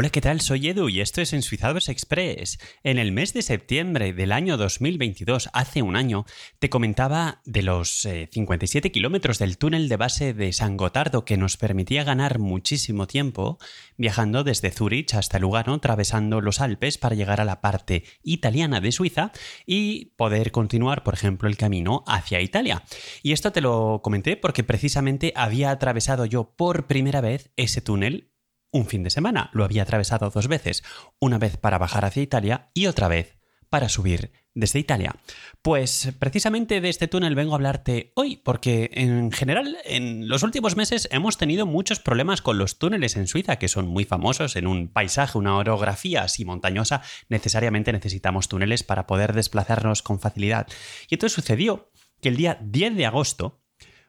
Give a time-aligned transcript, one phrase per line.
[0.00, 0.40] Hola, ¿qué tal?
[0.40, 2.60] Soy Edu y esto es Ensuizados Express.
[2.84, 6.24] En el mes de septiembre del año 2022, hace un año,
[6.60, 11.36] te comentaba de los 57 eh, kilómetros del túnel de base de San Gotardo que
[11.36, 13.58] nos permitía ganar muchísimo tiempo
[13.96, 18.92] viajando desde Zurich hasta Lugano, atravesando los Alpes para llegar a la parte italiana de
[18.92, 19.32] Suiza
[19.66, 22.84] y poder continuar, por ejemplo, el camino hacia Italia.
[23.24, 28.27] Y esto te lo comenté porque precisamente había atravesado yo por primera vez ese túnel
[28.70, 29.50] un fin de semana.
[29.52, 30.82] Lo había atravesado dos veces,
[31.20, 33.38] una vez para bajar hacia Italia y otra vez
[33.68, 35.14] para subir desde Italia.
[35.62, 40.76] Pues precisamente de este túnel vengo a hablarte hoy, porque en general en los últimos
[40.76, 44.66] meses hemos tenido muchos problemas con los túneles en Suiza, que son muy famosos en
[44.66, 50.66] un paisaje, una orografía así montañosa, necesariamente necesitamos túneles para poder desplazarnos con facilidad.
[51.08, 53.62] Y entonces sucedió que el día 10 de agosto,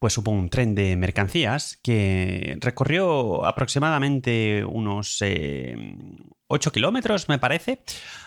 [0.00, 5.76] pues hubo un tren de mercancías que recorrió aproximadamente unos eh,
[6.50, 7.82] 8 kilómetros, me parece,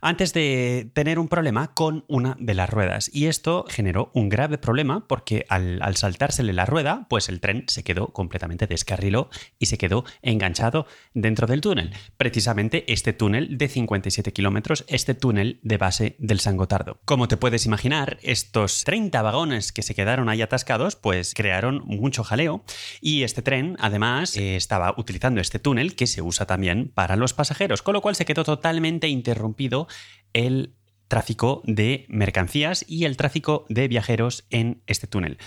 [0.00, 3.08] antes de tener un problema con una de las ruedas.
[3.14, 7.84] Y esto generó un grave problema porque al, saltársele la rueda, pues el tren se
[7.84, 11.94] quedó completamente descarriló y se quedó enganchado dentro del túnel.
[12.16, 17.00] Precisamente este túnel de 57 kilómetros, este túnel de base del San Gotardo.
[17.04, 22.24] Como te puedes imaginar, estos 30 vagones que se quedaron ahí atascados, pues crearon mucho
[22.24, 22.64] jaleo.
[23.00, 27.34] Y este tren, además, eh, estaba utilizando este túnel que se usa también para los
[27.34, 29.88] pasajeros, con lo cual se quedó totalmente interrumpido
[30.32, 30.74] el
[31.08, 35.38] tráfico de mercancías y el tráfico de viajeros en este túnel.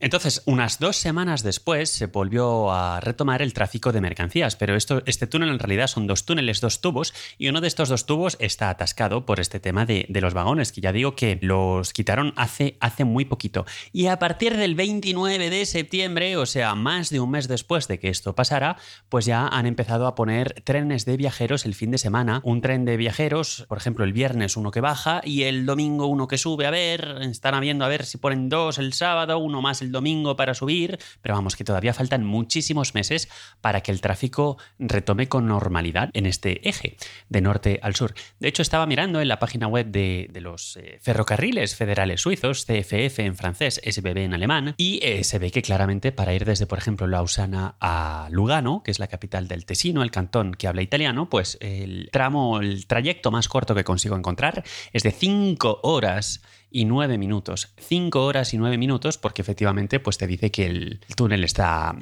[0.00, 5.02] Entonces, unas dos semanas después se volvió a retomar el tráfico de mercancías, pero esto,
[5.04, 8.38] este túnel en realidad son dos túneles, dos tubos, y uno de estos dos tubos
[8.40, 12.78] está atascado por este tema de, los vagones, que ya digo que los quitaron hace,
[12.80, 13.66] hace muy poquito.
[13.92, 17.98] Y a partir del 29 de septiembre, o sea, más de un mes después de
[17.98, 18.78] que esto pasara,
[19.10, 22.40] pues ya han empezado a poner trenes de viajeros el fin de semana.
[22.42, 26.26] Un tren de viajeros, por ejemplo, el viernes uno que baja y el domingo uno
[26.26, 29.82] que sube, a ver, están viendo a ver si ponen dos el sábado, uno más
[29.82, 33.28] el domingo para subir, pero vamos, que todavía faltan muchísimos meses
[33.60, 36.96] para que el tráfico retome con normalidad en este eje,
[37.28, 38.14] de norte al sur.
[38.38, 43.18] De hecho, estaba mirando en la página web de, los eh, ferrocarriles federales suizos, CFF
[43.20, 46.78] en francés, SBB en alemán, y eh, se ve que claramente para ir desde, por
[46.78, 51.28] ejemplo, Lausana a Lugano, que es la capital del Tesino, el cantón que habla italiano,
[51.28, 56.84] pues el tramo, el trayecto más corto que consigo encontrar es de 5 horas y
[56.84, 57.74] 9 minutos.
[57.78, 61.96] 5 horas y 9 minutos porque efectivamente pues te dice que el túnel está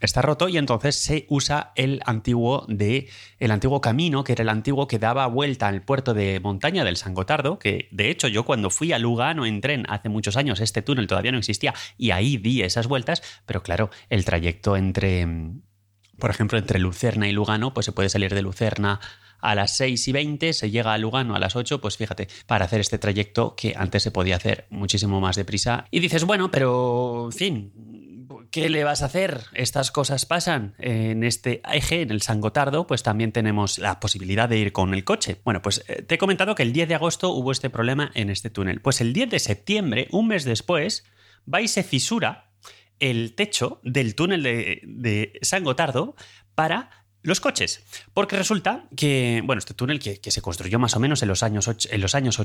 [0.00, 3.08] está roto y entonces se usa el antiguo de
[3.38, 6.96] el antiguo camino que era el antiguo que daba vuelta al puerto de montaña del
[6.96, 10.60] San Gotardo que de hecho yo cuando fui a Lugano en tren hace muchos años
[10.60, 15.26] este túnel todavía no existía y ahí di esas vueltas pero claro el trayecto entre
[16.18, 19.00] por ejemplo entre Lucerna y Lugano pues se puede salir de Lucerna
[19.40, 22.64] a las 6 y 20, se llega a Lugano a las 8, pues fíjate, para
[22.64, 25.86] hacer este trayecto que antes se podía hacer muchísimo más deprisa.
[25.90, 27.72] Y dices, bueno, pero, en fin,
[28.50, 29.42] ¿qué le vas a hacer?
[29.52, 30.74] Estas cosas pasan.
[30.78, 34.94] En este eje, en el San Gotardo, pues también tenemos la posibilidad de ir con
[34.94, 35.40] el coche.
[35.44, 38.30] Bueno, pues eh, te he comentado que el 10 de agosto hubo este problema en
[38.30, 38.80] este túnel.
[38.80, 41.04] Pues el 10 de septiembre, un mes después,
[41.52, 42.52] va y se fisura
[43.00, 46.14] el techo del túnel de, de San Gotardo
[46.54, 47.82] para los coches.
[48.12, 51.68] Porque resulta que, bueno, este túnel que, se construyó más o menos en los años,
[51.90, 52.40] en los años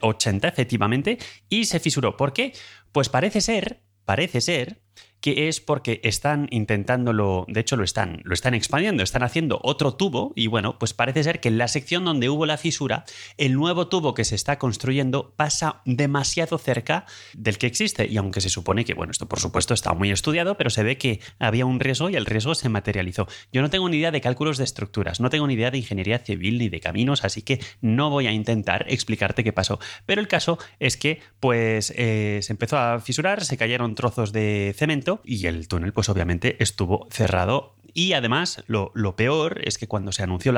[0.00, 2.16] 80, efectivamente, y se fisuró.
[2.16, 2.54] ¿Por qué?
[2.92, 4.80] Pues parece ser, parece ser
[5.24, 9.94] que es porque están intentándolo, de hecho lo están, lo están expandiendo, están haciendo otro
[9.94, 13.06] tubo y bueno, pues parece ser que en la sección donde hubo la fisura,
[13.38, 18.42] el nuevo tubo que se está construyendo pasa demasiado cerca del que existe y aunque
[18.42, 21.64] se supone que, bueno, esto por supuesto está muy estudiado, pero se ve que había
[21.64, 23.26] un riesgo y el riesgo se materializó.
[23.50, 26.18] Yo no tengo ni idea de cálculos de estructuras, no tengo ni idea de ingeniería
[26.18, 29.78] civil ni de caminos, así que no voy a intentar explicarte qué pasó.
[30.04, 34.74] Pero el caso es que pues eh, se empezó a fisurar, se cayeron trozos de
[34.76, 40.10] cemento, y el túnel pues obviamente estuvo cerrado y además lo, peor es que cuando
[40.10, 40.52] se anunció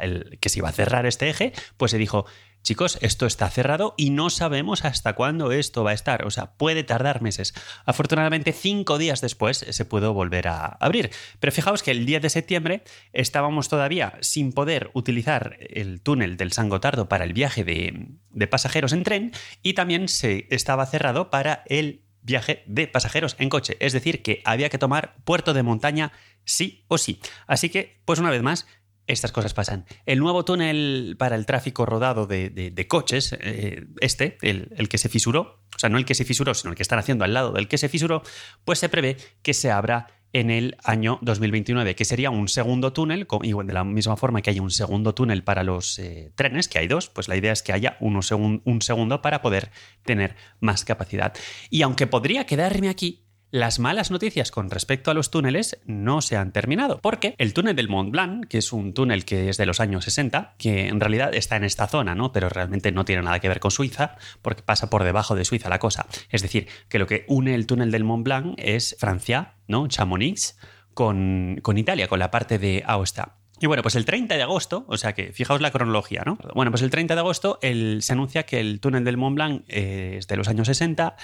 [0.00, 2.26] el, que se iba a cerrar este eje, pues se dijo,
[2.62, 6.26] chicos, esto está cerrado y no sabemos hasta cuándo esto va a estar.
[6.26, 7.54] O sea, puede tardar meses.
[7.86, 11.10] Afortunadamente, cinco días después se pudo volver a abrir.
[11.38, 12.82] Pero fijaos que el día de septiembre
[13.12, 18.46] estábamos todavía sin poder utilizar el túnel del San Gotardo para el viaje de, de
[18.48, 19.32] pasajeros en tren
[19.62, 23.76] y también se estaba cerrado para el viaje de pasajeros en coche.
[23.80, 26.12] Es decir, que había que tomar puerto de montaña
[26.44, 27.20] sí o sí.
[27.46, 28.66] Así que, pues una vez más,
[29.06, 29.84] estas cosas pasan.
[30.06, 35.08] El nuevo túnel para el tráfico rodado de, coches, eh, este, el, el, que se
[35.08, 37.52] fisuró, o sea, no el que se fisuró, sino el que están haciendo al lado
[37.52, 38.22] del que se fisuró,
[38.64, 43.26] pues se prevé que se abra en el año 2029, que sería un segundo túnel,
[43.26, 46.88] de la misma forma que hay un segundo túnel para los eh, trenes, que hay
[46.88, 49.70] dos, pues la idea es que haya un segundo para poder
[50.04, 51.34] tener más capacidad.
[51.70, 56.38] Y aunque podría quedarme aquí, las malas noticias con respecto a los túneles no se
[56.38, 59.66] han terminado, porque el túnel del Mont Blanc, que es un túnel que es de
[59.66, 62.32] los años 60, que en realidad está en esta zona, ¿no?
[62.32, 65.68] Pero realmente no tiene nada que ver con Suiza, porque pasa por debajo de Suiza
[65.68, 66.06] la cosa.
[66.30, 69.86] Es decir, que lo que une el túnel del Mont Blanc es Francia, ¿no?
[69.86, 70.58] Chamonix,
[70.94, 73.36] con, con Italia, con la parte de Aosta.
[73.60, 76.36] Y bueno, pues el 30 de agosto, o sea que fijaos la cronología, ¿no?
[76.54, 80.26] Bueno, pues el 30 de agosto se anuncia que el túnel del Mont Blanc es
[80.26, 81.14] de los años 60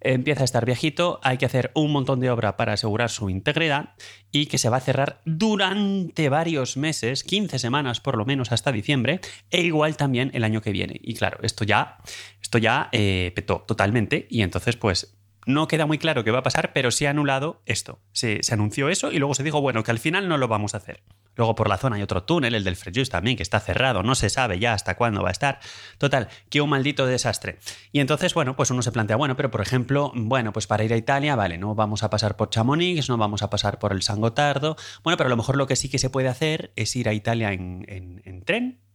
[0.00, 3.94] empieza a estar viejito, hay que hacer un montón de obra para asegurar su integridad
[4.30, 8.72] y que se va a cerrar durante varios meses, 15 semanas por lo menos hasta
[8.72, 9.20] diciembre,
[9.50, 11.00] e igual también el año que viene.
[11.02, 11.98] Y claro, esto ya,
[12.40, 15.16] esto ya eh, petó totalmente y entonces pues
[15.46, 18.00] no queda muy claro qué va a pasar, pero se ha anulado esto.
[18.12, 20.74] Se, se anunció eso y luego se dijo, bueno, que al final no lo vamos
[20.74, 21.02] a hacer.
[21.36, 24.14] Luego por la zona hay otro túnel, el del Frejus también, que está cerrado, no
[24.14, 25.60] se sabe ya hasta cuándo va a estar.
[25.98, 27.58] Total, que un maldito desastre.
[27.92, 30.92] Y entonces, bueno, pues uno se plantea, bueno, pero por ejemplo, bueno, pues para ir
[30.92, 34.02] a Italia, vale, no vamos a pasar por Chamonix, no vamos a pasar por el
[34.02, 34.76] San Gotardo.
[35.02, 37.12] Bueno, pero a lo mejor lo que sí que se puede hacer es ir a
[37.12, 38.89] Italia en, en tren,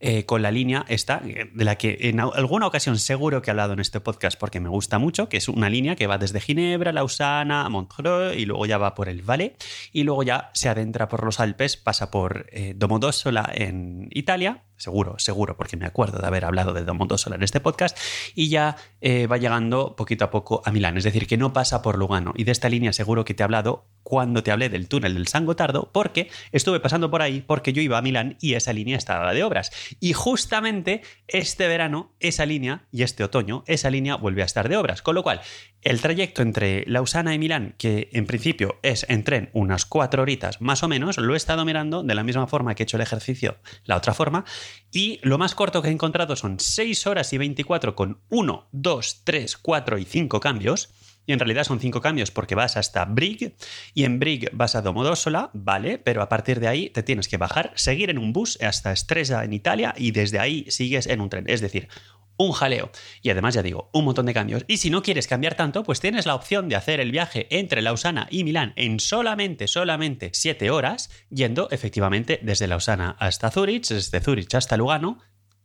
[0.00, 3.72] eh, con la línea esta, de la que en alguna ocasión seguro que he hablado
[3.72, 6.92] en este podcast porque me gusta mucho, que es una línea que va desde Ginebra,
[6.92, 9.56] Lausana, Montreux y luego ya va por el Valle
[9.92, 15.18] y luego ya se adentra por los Alpes, pasa por eh, Domodossola en Italia, seguro,
[15.18, 17.96] seguro, porque me acuerdo de haber hablado de Domodossola en este podcast,
[18.34, 21.82] y ya eh, va llegando poquito a poco a Milán, es decir, que no pasa
[21.82, 22.32] por Lugano.
[22.36, 25.26] Y de esta línea seguro que te he hablado cuando te hablé del túnel del
[25.26, 28.96] San Gotardo, porque estuve pasando por ahí, porque yo iba a Milán y esa línea
[28.96, 29.72] estaba de obras.
[29.98, 34.76] Y justamente este verano, esa línea, y este otoño, esa línea vuelve a estar de
[34.76, 35.02] obras.
[35.02, 35.40] Con lo cual,
[35.84, 40.60] el trayecto entre Lausana y Milán, que en principio es en tren unas cuatro horitas
[40.60, 43.02] más o menos, lo he estado mirando de la misma forma que he hecho el
[43.02, 44.44] ejercicio, la otra forma,
[44.90, 49.20] y lo más corto que he encontrado son 6 horas y 24 con 1, 2,
[49.24, 50.90] 3, 4 y 5 cambios.
[51.26, 53.56] Y en realidad son 5 cambios porque vas hasta Brig
[53.94, 57.38] y en Brig vas a Domodossola, vale, pero a partir de ahí te tienes que
[57.38, 61.30] bajar, seguir en un bus hasta Stresa en Italia y desde ahí sigues en un
[61.30, 61.44] tren.
[61.48, 61.88] Es decir,
[62.36, 62.90] un jaleo.
[63.22, 64.64] Y además, ya digo, un montón de cambios.
[64.68, 67.82] Y si no quieres cambiar tanto, pues tienes la opción de hacer el viaje entre
[67.82, 74.20] Lausana y Milán en solamente, solamente 7 horas, yendo efectivamente desde Lausana hasta Zurich, desde
[74.20, 75.18] Zurich hasta Lugano,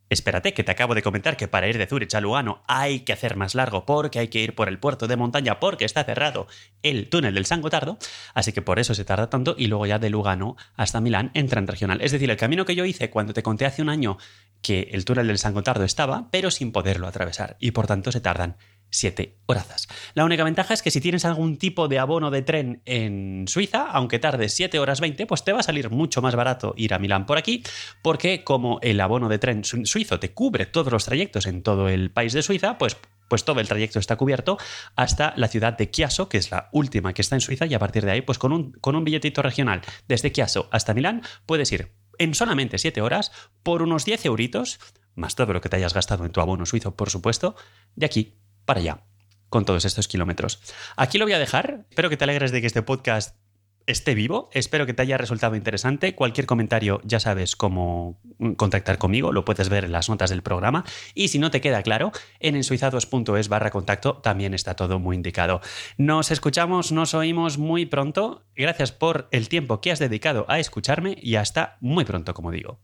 [0.09, 3.13] Espérate, que te acabo de comentar que para ir de Zurich a Lugano hay que
[3.13, 6.47] hacer más largo porque hay que ir por el puerto de montaña porque está cerrado
[6.81, 7.99] el túnel del San Gotardo,
[8.33, 11.59] así que por eso se tarda tanto y luego ya de Lugano hasta Milán entra
[11.59, 12.01] en regional.
[12.01, 14.17] Es decir, el camino que yo hice cuando te conté hace un año
[14.63, 18.19] que el túnel del San Gotardo estaba, pero sin poderlo atravesar y por tanto se
[18.19, 18.57] tardan
[18.89, 19.87] 7 horas.
[20.13, 23.87] La única ventaja es que si tienes algún tipo de abono de tren en Suiza,
[23.91, 26.99] aunque tarde 7 horas 20, pues te va a salir mucho más barato ir a
[26.99, 27.63] Milán por aquí,
[28.01, 32.11] porque como el abono de tren suizo te cubre todos los trayectos en todo el
[32.11, 32.97] país de Suiza, pues
[33.29, 34.57] pues todo el trayecto está cubierto
[34.95, 37.79] hasta la ciudad de Chiasso, que es la última que está en Suiza, y a
[37.79, 41.71] partir de ahí, pues con un, con un billetito regional desde Chiasso hasta Milán, puedes
[41.71, 43.31] ir en solamente 7 horas
[43.63, 44.79] por unos 10 euritos,
[45.15, 47.55] más todo lo que te hayas gastado en tu abono suizo, por supuesto,
[47.95, 48.99] de aquí para allá,
[49.49, 50.61] con todos estos kilómetros.
[50.95, 51.87] Aquí lo voy a dejar.
[51.89, 53.35] Espero que te alegres de que este podcast
[53.87, 54.51] esté vivo.
[54.53, 56.13] Espero que te haya resultado interesante.
[56.13, 58.21] Cualquier comentario ya sabes cómo
[58.57, 60.85] contactar conmigo, lo puedes ver en las notas del programa.
[61.15, 65.61] Y si no te queda claro, en ensuizados.es barra contacto también está todo muy indicado.
[65.97, 68.45] Nos escuchamos, nos oímos muy pronto.
[68.55, 72.79] Gracias por el tiempo que has dedicado a escucharme y hasta muy pronto, como digo.